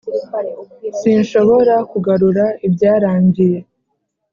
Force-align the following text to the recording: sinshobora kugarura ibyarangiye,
sinshobora 0.99 1.75
kugarura 1.91 2.45
ibyarangiye, 2.67 3.59